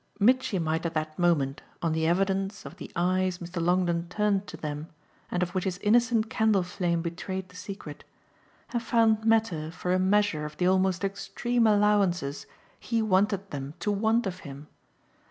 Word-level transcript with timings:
Mitchy 0.19 0.57
might 0.57 0.83
at 0.83 0.95
that 0.95 1.19
moment, 1.19 1.61
on 1.83 1.91
the 1.91 2.07
evidence 2.07 2.65
of 2.65 2.77
the 2.77 2.91
eyes 2.95 3.37
Mr. 3.37 3.61
Longdon 3.63 4.07
turned 4.09 4.47
to 4.47 4.57
them 4.57 4.87
and 5.29 5.43
of 5.43 5.51
which 5.53 5.63
his 5.65 5.77
innocent 5.83 6.27
candle 6.27 6.63
flame 6.63 7.03
betrayed 7.03 7.49
the 7.49 7.55
secret, 7.55 8.03
have 8.69 8.81
found 8.81 9.23
matter 9.23 9.69
for 9.69 9.93
a 9.93 9.99
measure 9.99 10.43
of 10.43 10.57
the 10.57 10.65
almost 10.65 11.03
extreme 11.03 11.67
allowances 11.67 12.47
he 12.79 12.99
wanted 13.03 13.51
them 13.51 13.75
to 13.79 13.91
want 13.91 14.25
of 14.25 14.39
him. 14.39 14.65